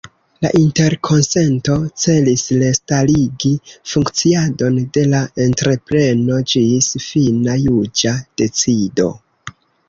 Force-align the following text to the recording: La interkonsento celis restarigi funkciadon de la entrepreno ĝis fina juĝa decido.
La 0.43 0.49
interkonsento 0.59 1.73
celis 2.03 2.45
restarigi 2.61 3.51
funkciadon 3.91 4.79
de 4.99 5.03
la 5.11 5.21
entrepreno 5.45 6.41
ĝis 6.55 6.89
fina 7.05 7.59
juĝa 7.67 8.17
decido. 8.45 9.09